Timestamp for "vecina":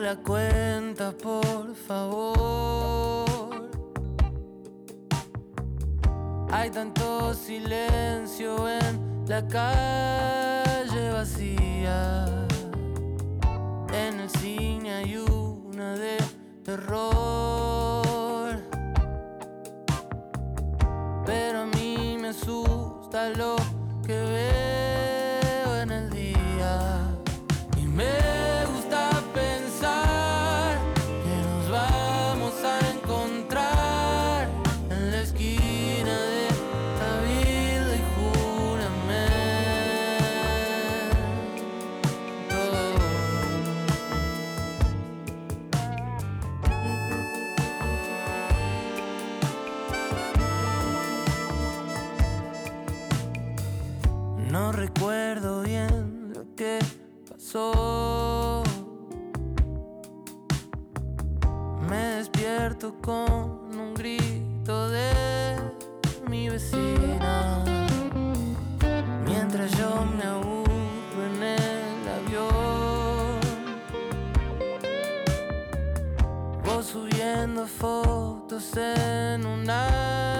66.48-67.64